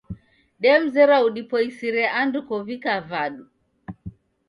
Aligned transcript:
Dedemzera 0.61 1.17
udipoisire 1.27 2.03
ando 2.21 2.39
kow'ika 2.47 2.93
vadu 3.09 3.43